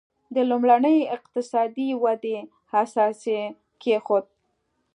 [0.35, 2.37] د لومړنۍ اقتصادي ودې
[2.81, 3.41] اساس یې
[3.81, 4.25] کېښود.